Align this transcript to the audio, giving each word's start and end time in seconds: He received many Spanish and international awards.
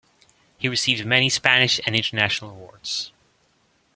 He 0.57 0.67
received 0.67 1.05
many 1.05 1.29
Spanish 1.29 1.79
and 1.85 1.95
international 1.95 2.49
awards. 2.49 3.11